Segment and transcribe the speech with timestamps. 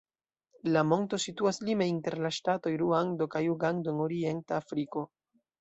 [0.77, 5.07] La monto situas lime inter la ŝtatoj Ruando kaj Ugando en orienta Afriko.